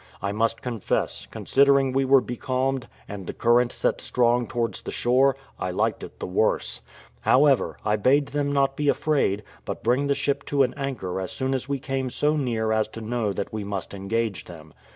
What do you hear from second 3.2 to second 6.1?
the current set strong towards the shore, I liked